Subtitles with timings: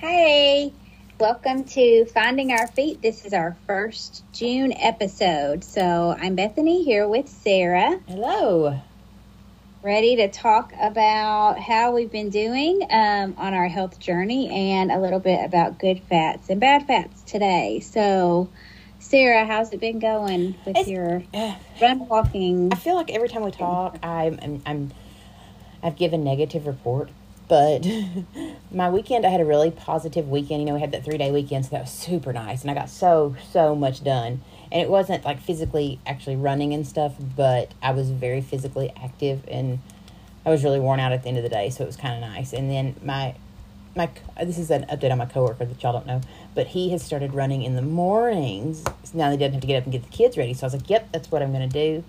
[0.00, 0.72] Hey,
[1.18, 3.02] welcome to Finding Our Feet.
[3.02, 5.62] This is our first June episode.
[5.62, 8.80] So I'm Bethany here with Sarah, Hello.
[9.82, 14.98] ready to talk about how we've been doing um, on our health journey and a
[14.98, 17.80] little bit about good fats and bad fats today.
[17.80, 18.48] So,
[19.00, 22.70] Sarah, how's it been going with It's- your Uh, run walking?
[22.72, 24.92] I feel like every time we talk, I'm, I'm, I'm
[25.82, 27.08] I've given negative report,
[27.50, 27.84] but
[28.70, 30.60] my weekend, I had a really positive weekend.
[30.60, 32.74] You know, we had that three day weekend, so that was super nice, and I
[32.74, 34.40] got so so much done.
[34.72, 39.42] And it wasn't like physically actually running and stuff, but I was very physically active,
[39.48, 39.80] and
[40.46, 42.14] I was really worn out at the end of the day, so it was kind
[42.14, 42.52] of nice.
[42.52, 43.34] And then my
[43.96, 44.08] my
[44.40, 46.20] this is an update on my coworker that y'all don't know,
[46.54, 48.84] but he has started running in the mornings.
[49.02, 50.54] So now he doesn't have to get up and get the kids ready.
[50.54, 52.04] So I was like, "Yep, that's what I'm going to do."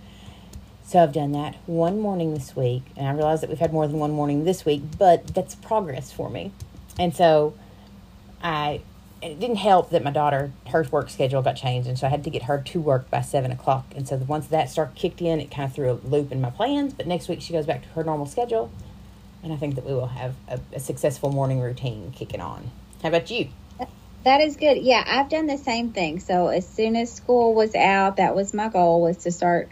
[0.91, 3.87] So I've done that one morning this week, and I realize that we've had more
[3.87, 6.51] than one morning this week, but that's progress for me.
[6.99, 7.53] And so
[8.43, 8.81] I
[9.21, 12.25] it didn't help that my daughter her work schedule got changed, and so I had
[12.25, 13.85] to get her to work by seven o'clock.
[13.95, 16.49] And so once that started kicked in, it kind of threw a loop in my
[16.49, 16.93] plans.
[16.93, 18.69] But next week she goes back to her normal schedule,
[19.43, 22.69] and I think that we will have a, a successful morning routine kicking on.
[23.01, 23.47] How about you?
[24.25, 24.79] That is good.
[24.79, 26.19] Yeah, I've done the same thing.
[26.19, 29.71] So as soon as school was out, that was my goal was to start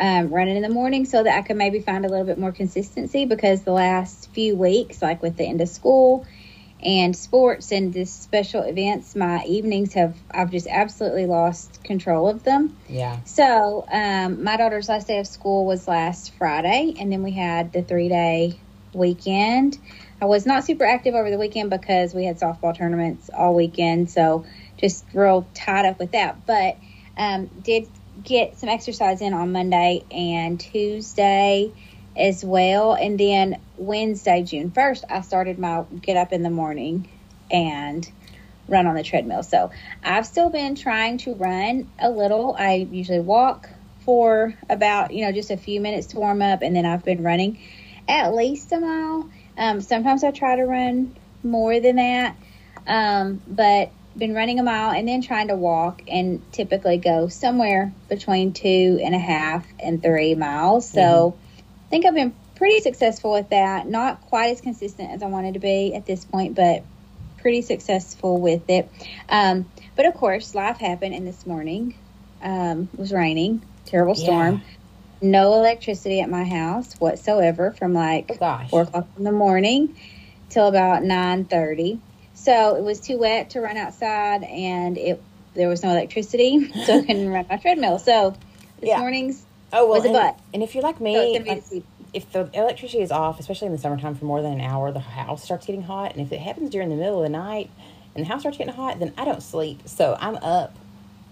[0.00, 2.52] um, running in the morning so that I could maybe find a little bit more
[2.52, 6.26] consistency because the last few weeks, like with the end of school
[6.82, 12.42] and sports and this special events, my evenings have I've just absolutely lost control of
[12.42, 12.78] them.
[12.88, 17.32] Yeah, So um, my daughter's last day of school was last Friday, and then we
[17.32, 18.58] had the three day
[18.94, 19.76] weekend.
[20.22, 24.10] I was not super active over the weekend because we had softball tournaments all weekend,
[24.10, 24.46] so
[24.78, 26.46] just real tied up with that.
[26.46, 26.78] But
[27.18, 27.86] um, did
[28.22, 31.72] get some exercise in on Monday and Tuesday
[32.16, 37.08] as well, and then Wednesday, June first, I started my get up in the morning
[37.50, 38.10] and
[38.68, 39.42] run on the treadmill.
[39.42, 39.70] So
[40.02, 42.54] I've still been trying to run a little.
[42.58, 43.68] I usually walk
[44.04, 47.22] for about, you know, just a few minutes to warm up, and then I've been
[47.22, 47.58] running
[48.08, 49.30] at least a mile.
[49.56, 52.36] Um, sometimes I try to run more than that,
[52.86, 57.92] um, but been running a mile and then trying to walk and typically go somewhere
[58.08, 60.88] between two and a half and three miles.
[60.88, 63.86] So I think I've been pretty successful with that.
[63.86, 66.82] Not quite as consistent as I wanted to be at this point, but
[67.38, 68.90] pretty successful with it.
[69.28, 71.94] Um, but of course, life happened, and this morning
[72.42, 74.62] um, was raining, terrible storm.
[75.22, 79.96] No electricity at my house whatsoever from like Oh, four o'clock in the morning
[80.48, 82.00] till about nine thirty.
[82.42, 85.22] So it was too wet to run outside, and it
[85.54, 87.98] there was no electricity, so I couldn't run my treadmill.
[87.98, 88.34] So
[88.80, 88.98] this Yeah.
[88.98, 90.38] morning's Oh well, was a and, butt.
[90.54, 93.38] and if you're like me, so it's gonna be like, if the electricity is off,
[93.40, 96.12] especially in the summertime for more than an hour, the house starts getting hot.
[96.12, 97.70] And if it happens during the middle of the night
[98.16, 99.82] and the house starts getting hot, then I don't sleep.
[99.86, 100.74] So I'm up.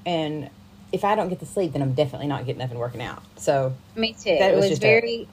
[0.07, 0.51] And
[0.93, 3.23] if I don't get to sleep, then I'm definitely not getting up and working out.
[3.37, 4.37] So Me too.
[4.39, 5.29] That it was was, just a- very,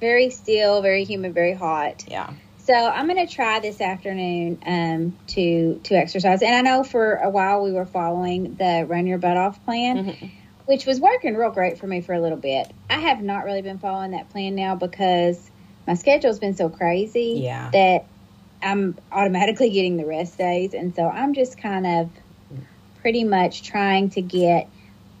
[0.00, 2.04] very still, very humid, very hot.
[2.08, 2.32] yeah.
[2.64, 6.40] So I'm going to try this afternoon um, to to exercise.
[6.42, 10.06] And I know for a while we were following the run your butt off plan,
[10.06, 10.30] Mhm.
[10.64, 12.72] which was working real great for me for a little bit.
[12.88, 15.50] I have not really been following that plan now because
[15.86, 17.68] my schedule's been so crazy Yeah.
[17.74, 18.06] that
[18.62, 22.10] I'm automatically getting the rest days, and so I'm just kind of
[23.02, 24.70] pretty much trying to get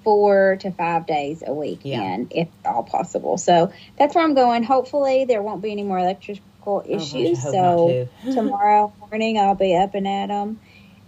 [0.02, 2.00] four to five days a week Yeah.
[2.14, 3.36] in, if all possible.
[3.36, 4.62] So that's where I'm going.
[4.62, 7.42] Hopefully, there won't be any more electrical Oh, issues.
[7.42, 8.32] hope so to.
[8.34, 10.60] tomorrow morning, I'll be up and at them,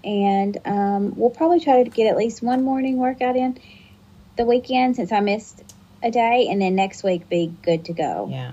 [0.05, 3.59] and um, we'll probably try to get at least one morning workout in
[4.37, 5.63] the weekend since I missed
[6.03, 8.29] a day, and then next week be good to go.
[8.31, 8.53] Yeah.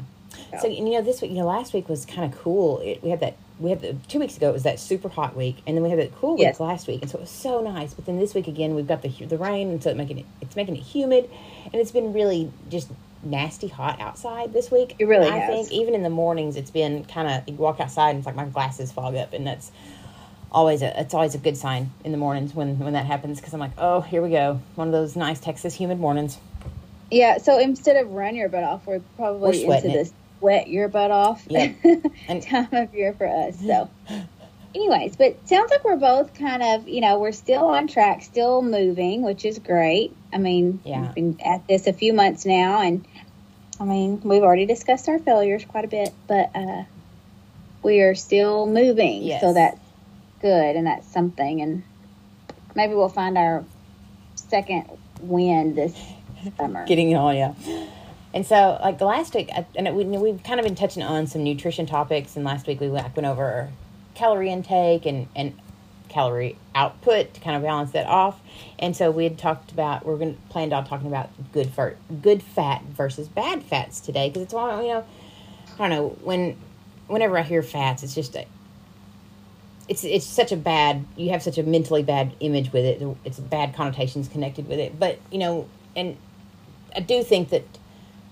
[0.60, 2.80] So and, you know, this week, you know, last week was kind of cool.
[2.80, 3.36] It, we had that.
[3.60, 4.50] We had the, two weeks ago.
[4.50, 6.60] It was that super hot week, and then we had that cool week Yes.
[6.60, 7.94] last week, and so it was so nice.
[7.94, 10.26] But then this week again, we've got the the rain, and so it making it
[10.42, 11.30] it's making it humid,
[11.66, 12.90] and it's been really just
[13.24, 14.96] nasty hot outside this week.
[15.00, 15.32] It really is.
[15.32, 15.68] I has.
[15.68, 18.36] think even in the mornings, it's been kind of you walk outside and it's like
[18.36, 19.72] my glasses fog up, and that's
[20.52, 23.54] always a it's always a good sign in the mornings when when that happens because
[23.54, 26.38] I'm like, oh, here we go, one of those nice Texas humid mornings.
[27.12, 29.94] Yeah, so instead of run your butt off, we're probably We're into it.
[29.94, 31.76] this wet your butt off Yep.
[32.28, 33.60] And- time of year for us.
[33.60, 33.90] So,
[34.76, 38.62] anyways, but sounds like we're both kind of, you know, we're still on track, still
[38.64, 40.16] moving, which is great.
[40.34, 41.02] I mean, Yeah.
[41.02, 43.06] we've been at this a few months now, and
[43.80, 46.84] I mean, we've already discussed our failures quite a bit, but uh,
[47.82, 49.24] we are still moving.
[49.24, 49.42] Yes.
[49.42, 49.80] So that's
[50.42, 51.62] good, and that's something.
[51.62, 51.84] And
[52.76, 53.66] maybe we'll find our
[54.36, 54.86] second
[55.22, 55.96] win this
[56.58, 56.86] summer.
[56.86, 57.54] getting it all, yeah.
[58.34, 61.28] And so, like the last week, I, and we, we've kind of been touching on
[61.28, 62.36] some nutrition topics.
[62.36, 63.72] And last week we like, went over
[64.16, 65.58] calorie intake and and
[66.14, 68.40] calorie output to kind of balance that off.
[68.80, 71.98] And so we had talked about we're going to planned on talking about good for
[72.22, 75.06] good fat versus bad fats today because it's all you know.
[75.80, 76.58] I don't know when
[77.08, 78.46] whenever I hear fats, it's just a
[79.90, 83.18] it's it's such a bad you have such a mentally bad image with it.
[83.26, 85.00] It's bad connotations connected with it.
[85.00, 86.18] But you know, and
[86.96, 87.64] I do think that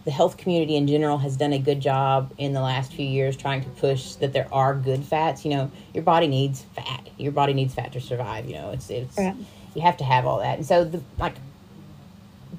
[0.04, 3.38] the health community in general has done a good job in the last few years
[3.38, 5.46] trying to push that there are good fats.
[5.46, 7.10] You know, your body needs fat.
[7.18, 8.46] Your body needs fat to survive.
[8.46, 10.58] You know, it's it's you have to have all that.
[10.58, 11.36] And so the like,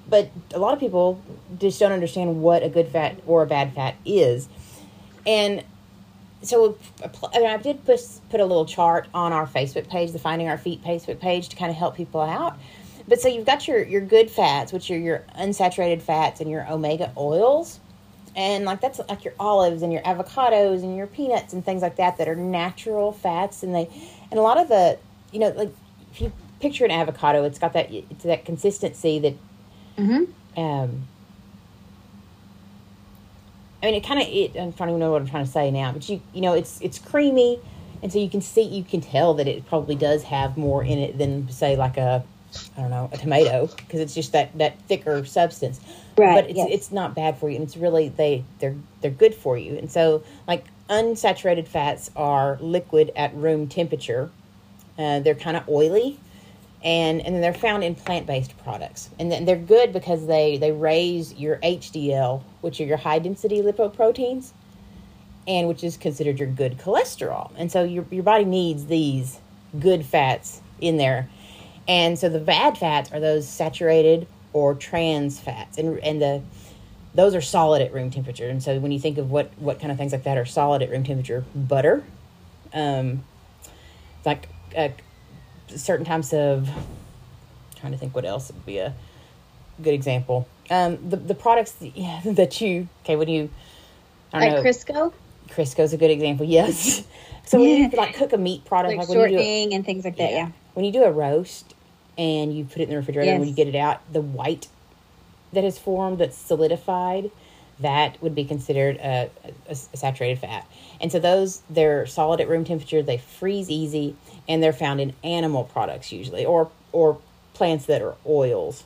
[0.08, 1.20] but a lot of people
[1.58, 4.48] just don't understand what a good fat or a bad fat is,
[5.26, 5.64] and
[6.42, 6.76] so
[7.34, 8.00] I did put
[8.30, 11.56] put a little chart on our Facebook page, the Finding Our Feet Facebook page, to
[11.56, 12.56] kind of help people out.
[13.08, 16.70] But so you've got your your good fats, which are your unsaturated fats and your
[16.70, 17.81] omega oils,
[18.37, 21.96] and like that's like your olives and your avocados and your peanuts and things like
[21.96, 23.88] that that are natural fats, and they
[24.31, 24.99] and a lot of the
[25.32, 25.75] you know like
[26.12, 29.34] if you picture an avocado, it's got that it's that consistency that.
[29.99, 30.60] Mm-hmm.
[30.60, 31.08] Um,
[33.82, 34.56] I mean, it kind of it.
[34.56, 36.81] I'm trying to know what I'm trying to say now, but you you know, it's
[36.81, 37.58] it's creamy,
[38.00, 40.99] and so you can see you can tell that it probably does have more in
[40.99, 42.25] it than say like a
[42.76, 45.81] I don't know a tomato because it's just that that thicker substance.
[46.16, 46.34] Right.
[46.34, 46.69] But it's yes.
[46.70, 49.76] it's not bad for you, and it's really they they're they're good for you.
[49.76, 54.31] And so like unsaturated fats are liquid at room temperature.
[54.99, 56.19] Uh, they're kind of oily
[56.84, 61.32] and and they're found in plant-based products and then they're good because they they raise
[61.34, 64.50] your HDL which are your high density lipoproteins
[65.46, 69.38] and which is considered your good cholesterol and so your your body needs these
[69.78, 71.28] good fats in there
[71.88, 76.43] and so the bad fats are those saturated or trans fats and and the
[77.14, 79.90] those are solid at room temperature and so when you think of what what kind
[79.90, 82.05] of things like that are solid at room temperature butter
[82.75, 83.23] um
[84.25, 84.88] like uh,
[85.69, 86.69] certain types of
[87.76, 88.94] trying to think what else would be a
[89.82, 90.49] good example.
[90.70, 93.50] Um, the the products that, yeah, that you okay when you
[94.32, 95.12] I don't like know, Crisco.
[95.49, 96.46] Crisco's a good example.
[96.46, 97.05] Yes.
[97.44, 100.17] So when you like cook a meat product, like, like shortening a, and things like
[100.17, 100.31] that.
[100.31, 100.37] Yeah.
[100.37, 100.49] yeah.
[100.74, 101.74] When you do a roast
[102.16, 103.32] and you put it in the refrigerator, yes.
[103.32, 104.69] and when you get it out, the white
[105.52, 107.30] that has formed, that's solidified,
[107.80, 109.30] that would be considered a,
[109.69, 110.66] a, a, saturated fat.
[111.00, 114.16] And so those they're solid at room temperature, they freeze easy,
[114.48, 117.18] and they're found in animal products usually, or or
[117.54, 118.84] plants that are oils.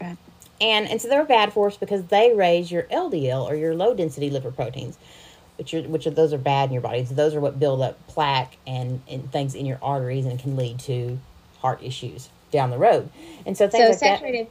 [0.00, 0.16] Right.
[0.60, 3.94] And and so they're bad for us because they raise your LDL or your low
[3.94, 4.96] density lipoproteins,
[5.62, 7.04] which are which are those are bad in your body.
[7.04, 10.56] So those are what build up plaque and, and things in your arteries and can
[10.56, 11.20] lead to
[11.60, 13.08] heart issues down the road.
[13.46, 14.48] And so things so like saturated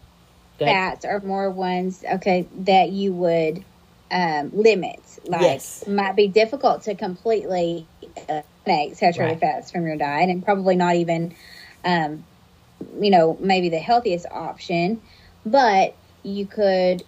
[0.59, 3.65] that, fats are more ones okay that you would
[4.09, 5.01] um, limit.
[5.25, 5.85] Like yes.
[5.85, 7.85] might be difficult to completely
[8.65, 9.39] eliminate saturated right.
[9.39, 11.35] fats from your diet, and probably not even,
[11.83, 12.23] um,
[13.01, 15.01] you know, maybe the healthiest option.
[15.45, 15.93] But
[16.23, 17.03] you could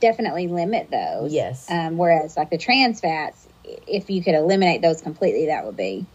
[0.00, 1.32] definitely limit those.
[1.32, 1.70] Yes.
[1.70, 3.43] Um, whereas like the trans fats,
[3.86, 6.06] if you could eliminate those completely, that would be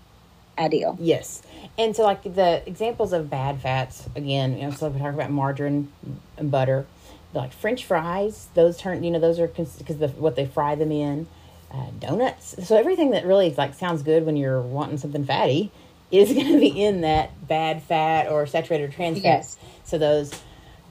[0.57, 0.97] ideal.
[0.99, 1.41] Yes.
[1.77, 5.31] And so, like the examples of bad fats, again, you know, so we talk about
[5.31, 5.91] margarine
[6.37, 6.85] and butter,
[7.33, 8.49] like French fries.
[8.53, 11.27] Those turn, you know, those are because the what they fry them in.
[11.71, 12.55] Uh, donuts.
[12.67, 15.71] So everything that really like sounds good when you're wanting something fatty
[16.09, 19.55] is going to be in that bad fat or saturated trans yes.
[19.55, 19.69] fats.
[19.83, 20.33] So those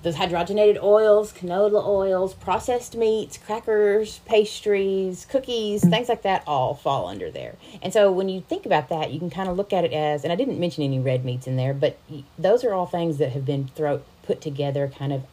[0.02, 5.90] those hydrogenated oils, canola oils, processed meats, crackers, pastries, cookies, mm-hmm.
[5.90, 7.56] things like that all fall under there.
[7.82, 10.22] And so when you think about that, you can kind of look at it as,
[10.22, 11.98] and I didn't mention any red meats in there, but
[12.38, 15.24] those are all things that have been throw, put together kind of,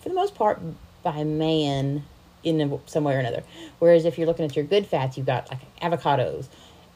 [0.00, 0.60] for the most part,
[1.02, 2.04] by man
[2.42, 3.42] in some way or another.
[3.78, 6.46] Whereas if you're looking at your good fats, you've got like avocados,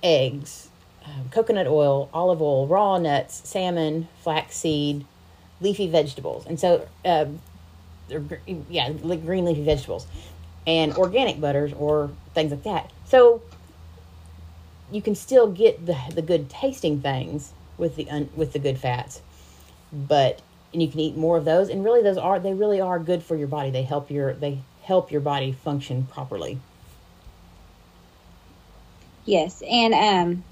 [0.03, 0.71] eggs,
[1.05, 5.05] um, coconut oil, olive oil, raw nuts, salmon, flaxseed,
[5.63, 7.27] leafy vegetables, and so uh,
[8.69, 10.07] yeah, like green leafy vegetables,
[10.67, 12.91] and organic butters or things like that.
[13.07, 13.43] So
[14.91, 18.79] you can still get the the good tasting things with the un, with the good
[18.79, 19.23] fats,
[19.93, 20.41] but
[20.73, 21.69] and you can eat more of those.
[21.69, 23.71] And really, those are they really are good for your body.
[23.71, 26.59] They help your they help your body function properly.
[29.25, 30.45] Yes, and um,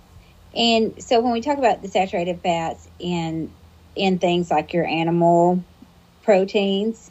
[0.55, 3.51] and so when we talk about the saturated fats and
[3.97, 5.63] in things like your animal
[6.23, 7.11] proteins.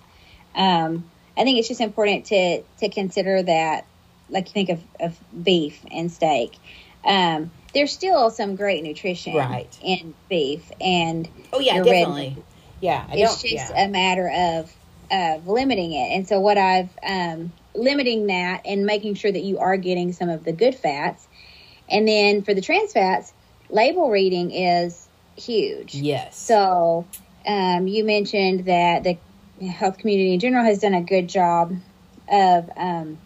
[0.56, 3.86] Um, I think it's just important to to consider that,
[4.30, 6.58] like you think of, of beef and steak.
[7.06, 9.78] Um, there's still some great nutrition right.
[9.84, 12.44] in beef and oh yeah definitely red,
[12.82, 13.86] yeah I it's just yeah.
[13.86, 14.74] a matter of
[15.12, 19.60] of limiting it and so what I've um, limiting that and making sure that you
[19.60, 21.28] are getting some of the good fats
[21.90, 23.34] and then for the trans fats
[23.70, 25.08] label reading is
[25.40, 25.96] huge.
[25.96, 26.38] Yes.
[26.38, 27.06] So,
[27.46, 29.18] um, you mentioned that the
[29.66, 31.76] health community in general has done a good job
[32.30, 33.18] of, um,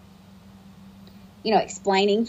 [1.43, 2.27] you know, explaining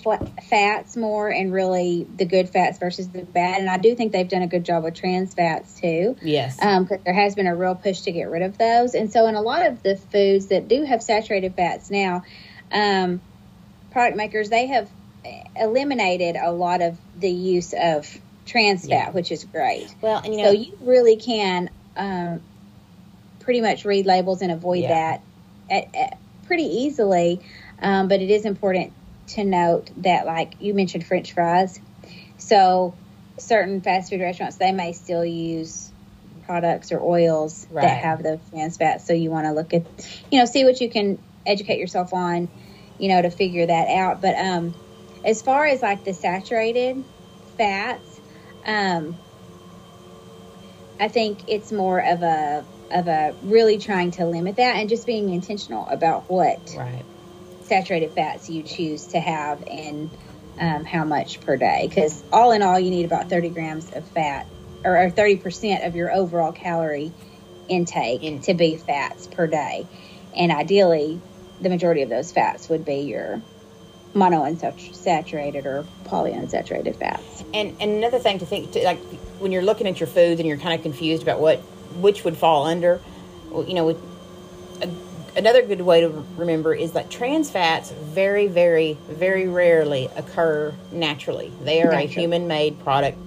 [0.50, 3.60] fats more and really the good fats versus the bad.
[3.60, 6.16] And I do think they've done a good job with trans fats too.
[6.20, 6.60] Yes.
[6.60, 8.94] Um, cause there has been a real push to get rid of those.
[8.94, 12.24] And so in a lot of the foods that do have saturated fats now,
[12.72, 13.20] um,
[13.92, 14.90] product makers, they have
[15.56, 19.10] eliminated a lot of the use of trans fat, yeah.
[19.10, 19.94] which is great.
[20.00, 22.40] Well, and you know, so you really can um,
[23.40, 24.88] pretty much read labels and avoid yeah.
[24.88, 25.22] that
[25.70, 27.40] at, at pretty easily.
[27.80, 28.92] Um, but it is important
[29.28, 31.80] to note that, like you mentioned, French fries.
[32.38, 32.94] So
[33.38, 35.90] certain fast food restaurants they may still use
[36.46, 37.82] products or oils right.
[37.82, 39.06] that have the trans fats.
[39.06, 39.82] So you want to look at,
[40.30, 42.48] you know, see what you can educate yourself on,
[42.98, 44.20] you know, to figure that out.
[44.20, 44.74] But um,
[45.24, 47.02] as far as like the saturated
[47.56, 48.13] fats,
[48.66, 49.18] um,
[50.98, 55.06] I think it's more of a of a really trying to limit that and just
[55.06, 57.04] being intentional about what right.
[57.60, 60.16] saturated fats you choose to have and
[60.58, 61.86] um, how much per day.
[61.88, 64.46] Because all in all, you need about 30 grams of fat
[64.84, 67.14] or, or 30% of your overall calorie
[67.68, 69.88] intake in- to be fats per day.
[70.32, 71.22] And ideally,
[71.60, 73.42] the majority of those fats would be your
[74.14, 77.44] monounsaturated saturated or polyunsaturated fats.
[77.52, 79.00] And and another thing to think, to, like
[79.40, 81.58] when you're looking at your foods and you're kind of confused about what
[82.00, 83.00] which would fall under,
[83.50, 84.88] well, you know, a,
[85.36, 91.52] another good way to remember is that trans fats very, very, very rarely occur naturally.
[91.62, 93.18] They are a human-made product,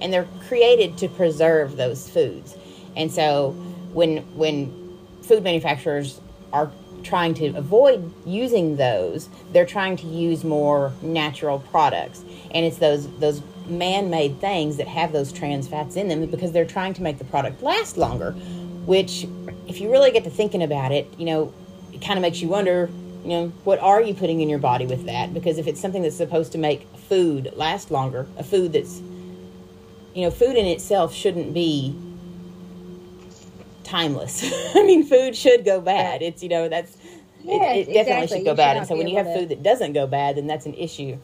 [0.00, 2.56] and they're created to preserve those foods.
[2.96, 3.50] And so
[3.92, 6.20] when when food manufacturers
[6.52, 6.70] are
[7.02, 9.28] trying to avoid using those.
[9.52, 12.22] They're trying to use more natural products.
[12.52, 16.64] And it's those those man-made things that have those trans fats in them because they're
[16.64, 18.32] trying to make the product last longer,
[18.86, 19.26] which
[19.68, 21.52] if you really get to thinking about it, you know,
[21.92, 22.90] it kind of makes you wonder,
[23.22, 25.32] you know, what are you putting in your body with that?
[25.32, 29.00] Because if it's something that's supposed to make food last longer, a food that's
[30.14, 31.94] you know, food in itself shouldn't be
[33.92, 34.42] timeless.
[34.74, 36.22] I mean, food should go bad.
[36.22, 36.96] It's you know that's
[37.42, 38.38] yes, it, it, definitely exactly.
[38.38, 38.76] should go bad.
[38.78, 39.38] And so when you have to...
[39.38, 41.18] food that doesn't go bad, then that's an issue.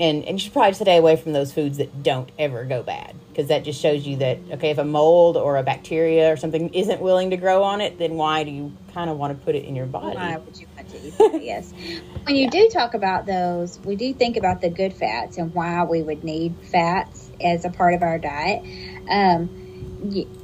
[0.00, 3.14] And and you should probably stay away from those foods that don't ever go bad
[3.28, 6.74] because that just shows you that okay, if a mold or a bacteria or something
[6.74, 9.54] isn't willing to grow on it, then why do you kind of want to put
[9.54, 10.16] it in your body?
[10.16, 11.42] Why would you want to eat that?
[11.42, 11.72] yes.
[12.24, 12.50] When you yeah.
[12.50, 16.24] do talk about those, we do think about the good fats and why we would
[16.24, 18.64] need fats as a part of our diet.
[19.08, 19.61] Um,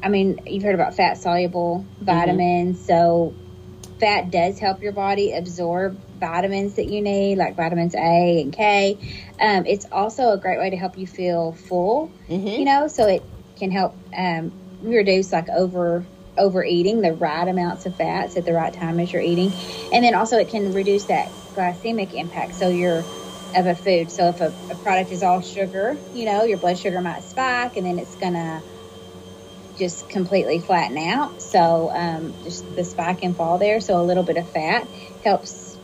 [0.03, 2.77] I mean, you've heard about fat soluble vitamins.
[2.77, 2.87] Mm-hmm.
[2.87, 3.35] So,
[3.99, 8.99] fat does help your body absorb vitamins that you need, like vitamins A and K.
[9.41, 12.47] Um, it's also a great way to help you feel full, mm-hmm.
[12.47, 13.23] you know, so it
[13.59, 16.05] can help um, reduce like over
[16.37, 19.53] overeating the right amounts of fats at the right time as you're eating
[19.93, 23.00] and then also it can reduce that glycemic impact so you're
[23.57, 26.79] of a food so if a, a product is all sugar you know your blood
[26.79, 28.62] sugar might spike and then it's gonna
[29.78, 31.40] just completely flatten out.
[31.40, 33.80] So um, just the spike and fall there.
[33.80, 34.87] So a little bit of fat
[35.25, 35.76] helps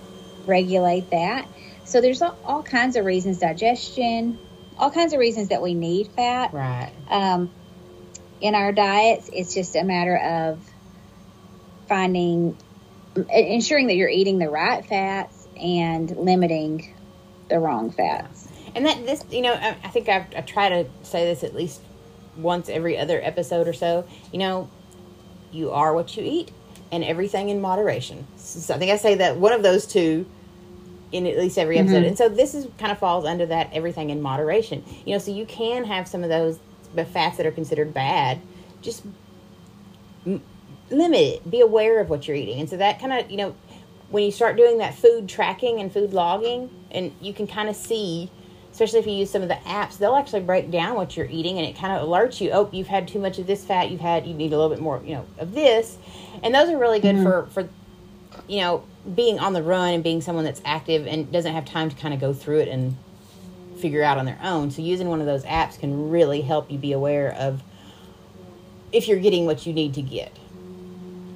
[0.46, 1.48] regulate that.
[1.84, 4.38] So there's all, all kinds of reasons, digestion,
[4.78, 6.52] all kinds of reasons that we need fat.
[6.52, 6.92] Right.
[7.08, 7.50] Um,
[8.40, 10.58] in our diets, it's just a matter of
[11.88, 12.56] finding,
[13.30, 16.94] ensuring that you're eating the right fats and limiting
[17.48, 18.48] the wrong fats.
[18.74, 21.54] And that this, you know, I, I think I've, I try to say this at
[21.54, 21.80] least
[22.36, 24.06] once every other episode or so.
[24.32, 24.70] You know,
[25.52, 26.50] you are what you eat,
[26.90, 28.26] and everything in moderation.
[28.36, 30.26] So I think I say that one of those two
[31.14, 31.98] in at least every episode.
[31.98, 32.06] Mm-hmm.
[32.08, 34.84] And so this is kind of falls under that everything in moderation.
[35.06, 36.58] You know, so you can have some of those
[37.12, 38.40] fats that are considered bad.
[38.82, 39.04] Just
[40.26, 40.42] m-
[40.90, 41.50] limit it.
[41.50, 42.58] Be aware of what you're eating.
[42.58, 43.54] And so that kind of, you know,
[44.10, 47.76] when you start doing that food tracking and food logging, and you can kind of
[47.76, 48.30] see
[48.75, 51.59] especially if you use some of the apps, they'll actually break down what you're eating
[51.59, 54.00] and it kind of alerts you, oh, you've had too much of this fat, you've
[54.00, 55.97] had, you need a little bit more, you know, of this.
[56.43, 57.23] And those are really good mm-hmm.
[57.23, 57.69] for, for,
[58.49, 58.83] you know,
[59.14, 62.12] being on the run and being someone that's active and doesn't have time to kind
[62.12, 62.97] of go through it and
[63.78, 64.73] figure out on their own.
[64.73, 67.62] So using one of those apps can really help you be aware of
[68.90, 70.37] if you're getting what you need to get.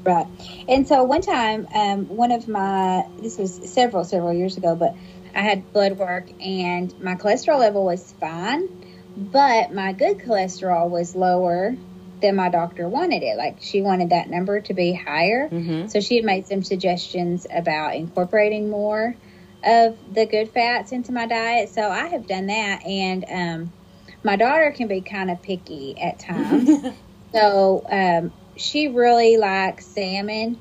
[0.03, 0.27] Right.
[0.69, 4.97] And so one time, um, one of my, this was several, several years ago, but
[5.35, 8.69] I had blood work and my cholesterol level was fine,
[9.17, 11.77] but my good cholesterol was lower
[12.21, 13.37] than my doctor wanted it.
[13.37, 15.49] Like she wanted that number to be higher.
[15.49, 15.89] Mm-hmm.
[15.89, 19.17] So she had made some suggestions about incorporating more
[19.65, 21.69] of the good fats into my diet.
[21.71, 23.73] So I have done that, and um,
[24.23, 26.87] my daughter can be kind of picky at times.
[27.33, 30.59] so um, she really likes salmon,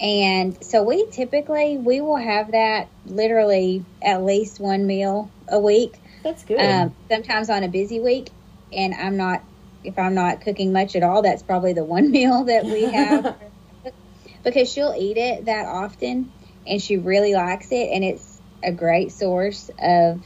[0.00, 6.00] and so we typically we will have that literally at least one meal a week.
[6.22, 6.60] That's good.
[6.60, 8.30] Um, sometimes on a busy week,
[8.72, 9.42] and I'm not
[9.84, 11.22] if I'm not cooking much at all.
[11.22, 13.36] That's probably the one meal that we have
[14.44, 16.30] because she'll eat it that often,
[16.66, 20.22] and she really likes it, and it's a great source of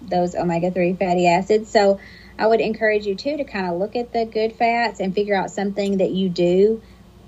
[0.00, 1.70] those omega three fatty acids.
[1.70, 2.00] So
[2.38, 5.36] I would encourage you too to kind of look at the good fats and figure
[5.36, 6.82] out something that you do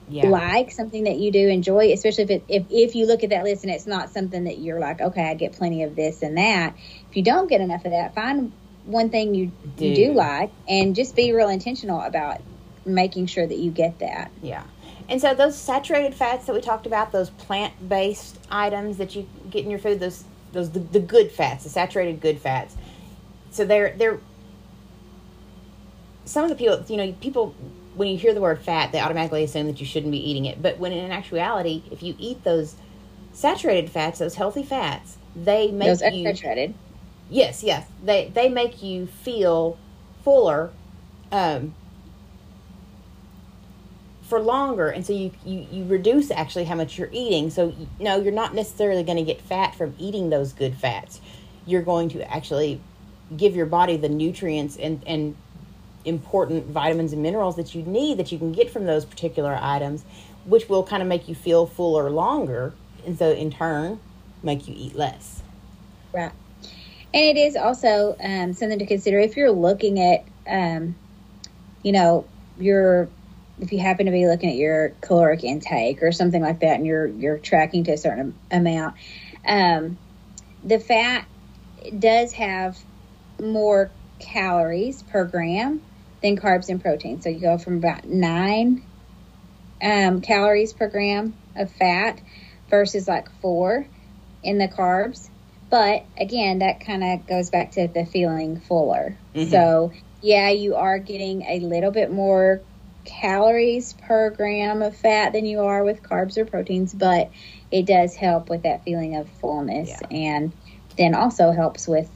[0.09, 0.29] yeah.
[0.29, 3.45] like, something that you do enjoy, especially if it if, if you look at that
[3.45, 6.37] list and it's not something that you're like, okay, I get plenty of this and
[6.37, 6.75] that.
[7.11, 8.53] If you don't get enough of that, find
[8.85, 12.41] one thing you do, you do like and just be real intentional about
[12.85, 14.31] making sure that you get that.
[14.43, 14.65] Yeah.
[15.09, 19.65] And so those saturated fats that we talked about, those plant-based items that you get
[19.65, 22.77] in your food, those those the, the good fats, the saturated good fats.
[23.51, 24.21] So they're they're
[26.25, 27.55] some of the people, you know, people
[27.95, 30.61] when you hear the word fat, they automatically assume that you shouldn't be eating it.
[30.61, 32.77] But when in actuality, if you eat those
[33.33, 36.75] saturated fats, those healthy fats, they make those you saturated.
[37.31, 39.79] Yes, yes, they they make you feel
[40.23, 40.71] fuller.
[41.33, 41.75] Um,
[44.25, 48.19] for longer and so you, you you reduce actually how much you're eating so no
[48.19, 51.21] you're not necessarily going to get fat from eating those good fats
[51.67, 52.81] you're going to actually
[53.37, 55.37] give your body the nutrients and and
[56.05, 60.05] important vitamins and minerals that you need that you can get from those particular items
[60.45, 62.75] which will kind of make you feel fuller longer
[63.07, 63.99] and so in turn
[64.43, 65.43] make you eat less.
[66.13, 66.33] Right.
[67.13, 70.95] And it is also um, something to consider if you're looking at um,
[71.83, 72.27] you know
[72.59, 73.09] your
[73.61, 76.87] if you happen to be looking at your caloric intake or something like that and
[76.87, 78.97] you're you're tracking to a certain amount
[79.47, 79.97] um,
[80.65, 81.27] the fat
[81.99, 82.79] does have
[83.41, 85.81] more calories per gram
[86.25, 88.83] than carbs and protein so you go from about nine
[89.83, 92.21] um, calories per gram of fat
[92.71, 93.87] versus like four
[94.43, 95.29] in the carbs
[95.69, 99.51] but again that kind of goes back to the feeling fuller mm-hmm.
[99.51, 102.63] so yeah you are getting a little bit more
[103.05, 107.31] calories per gram of fat than you are with carbs or proteins, but
[107.71, 110.07] it does help with that feeling of fullness yeah.
[110.11, 110.53] and
[110.97, 112.09] then also helps with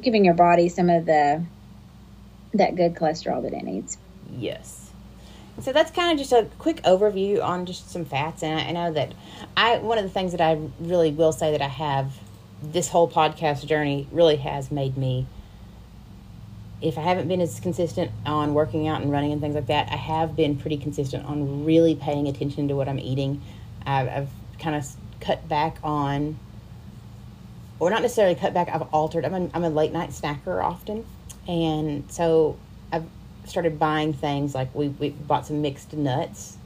[0.00, 1.44] giving your body some of the
[2.54, 3.98] that good cholesterol that it needs.
[4.30, 4.90] Yes.
[5.60, 8.92] So that's kind of just a quick overview on just some fats, and I, know
[8.92, 9.12] that
[9.56, 12.12] I one of the things that I really will say that I have
[12.62, 15.26] this whole podcast journey really has made me
[16.82, 19.92] if I haven't been as consistent on working out and running and things like that,
[19.92, 23.42] I have been pretty consistent on really paying attention to what I'm eating.
[23.84, 24.86] I've, I've kind of
[25.20, 26.38] cut back on,
[27.78, 29.24] or not necessarily cut back, I've altered.
[29.24, 31.04] I'm a, I'm a late night snacker often.
[31.50, 32.56] And so
[32.92, 33.06] I've
[33.44, 36.56] started buying things like we, we bought some mixed nuts.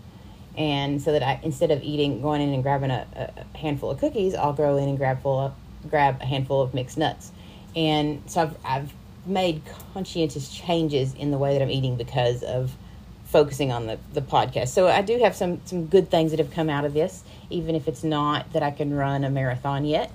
[0.59, 3.99] And so that I, instead of eating, going in and grabbing a, a handful of
[3.99, 5.55] cookies, I'll go in and grab full of,
[5.89, 7.33] grab a handful of mixed nuts.
[7.75, 8.93] And so I've, I've
[9.27, 9.63] made
[9.95, 12.77] conscientious changes in the way that I'm eating because of
[13.25, 14.69] focusing on the, the podcast.
[14.69, 17.75] So I do have some some good things that have come out of this, even
[17.75, 20.13] if it's not that I can run a marathon yet.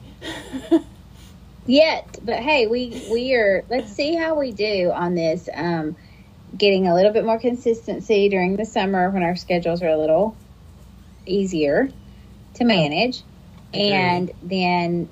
[1.70, 5.48] yet, but hey, we we are let's see how we do on this.
[5.54, 5.96] Um,
[6.58, 10.36] getting a little bit more consistency during the summer when our schedules are a little
[11.26, 11.90] easier
[12.56, 13.24] to manage,
[13.74, 15.08] and then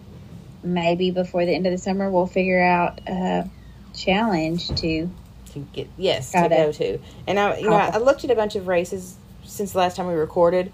[0.64, 3.00] maybe before the end of the summer we'll figure out.
[3.08, 3.50] a
[3.98, 5.10] challenge to
[5.52, 7.00] to get yes to go to.
[7.26, 9.98] And I you know I, I looked at a bunch of races since the last
[9.98, 10.72] time we recorded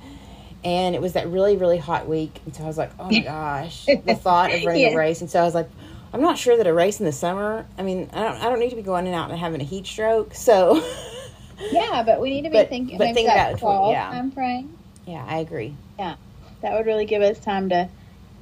[0.64, 3.20] and it was that really really hot week and so i was like oh my
[3.20, 4.90] gosh the thought of running yeah.
[4.90, 5.70] a race and so i was like
[6.14, 8.60] i'm not sure that a race in the summer i mean i don't i don't
[8.60, 10.84] need to be going and out and having a heat stroke so
[11.72, 14.78] yeah but we need to be but, thinking but think about fall yeah time frame
[15.06, 16.16] yeah i agree yeah
[16.62, 17.88] that would really give us time to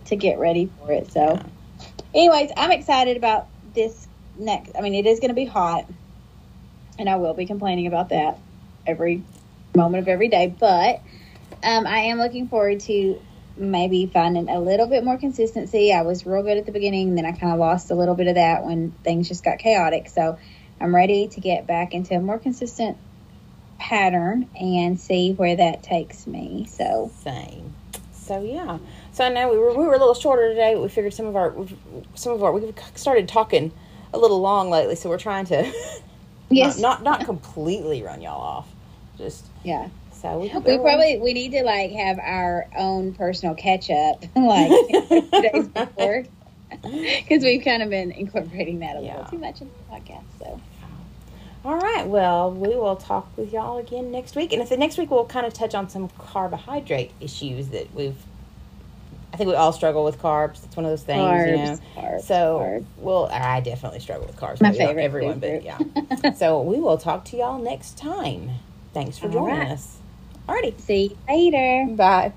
[0.05, 1.43] to get ready for it so yeah.
[2.13, 4.07] anyways i'm excited about this
[4.37, 4.75] next.
[4.77, 5.85] I mean, it is going to be hot,
[6.99, 8.37] and I will be complaining about that
[8.85, 9.23] every
[9.75, 10.53] moment of every day.
[10.57, 11.01] But
[11.63, 13.21] um, I am looking forward to
[13.57, 15.93] maybe finding a little bit more consistency.
[15.93, 18.27] I was real good at the beginning, then I kind of lost a little bit
[18.27, 20.09] of that when things just got chaotic.
[20.09, 20.37] So
[20.79, 22.97] I'm ready to get back into a more consistent
[23.77, 26.65] pattern and see where that takes me.
[26.69, 27.73] So same.
[28.13, 28.77] So yeah.
[29.11, 31.25] So I know we were we were a little shorter today, but we figured some
[31.25, 31.53] of our
[32.15, 33.71] some of our we started talking
[34.13, 35.71] a little long lately, so we're trying to
[36.49, 38.67] yes not not, not completely run y'all off.
[39.17, 39.89] Just yeah.
[40.21, 44.71] So we, we probably we need to like have our own personal catch up like
[45.31, 46.25] days before.
[46.81, 49.17] because we've kind of been incorporating that a Yeah.
[49.17, 50.23] little too much in the podcast.
[50.39, 50.61] So
[51.65, 52.07] All right.
[52.07, 55.25] Well, we will talk with y'all again next week, and if the next week we'll
[55.25, 58.15] kind of touch on some carbohydrate issues that we've.
[59.33, 60.61] I think we all struggle with carbs.
[60.65, 61.79] It's one of those things, you know.
[61.95, 62.85] carbs, carbs, So, carbs.
[62.97, 64.61] well, I definitely struggle with carbs.
[64.61, 65.77] My favorite everyone, but yeah.
[66.35, 68.51] so we will talk to y'all next time.
[68.93, 69.71] Thanks for All joining right.
[69.71, 69.99] us.
[70.51, 70.79] Alrighty.
[70.81, 71.95] See you later.
[71.95, 72.33] Bye.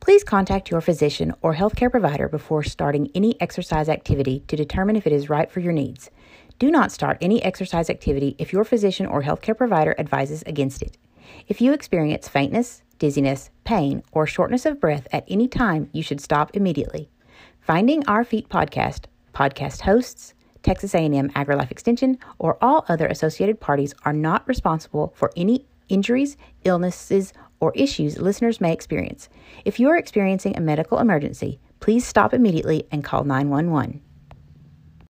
[0.00, 5.06] Please contact your physician or healthcare provider before starting any exercise activity to determine if
[5.06, 6.10] it is right for your needs.
[6.58, 10.98] Do not start any exercise activity if your physician or healthcare provider advises against it.
[11.46, 16.20] If you experience faintness, dizziness, pain, or shortness of breath at any time, you should
[16.20, 17.08] stop immediately.
[17.60, 23.94] Finding Our Feet podcast, podcast hosts, Texas A&M AgriLife Extension, or all other associated parties
[24.04, 29.28] are not responsible for any injuries, illnesses, or issues listeners may experience.
[29.64, 34.00] If you are experiencing a medical emergency, please stop immediately and call 911.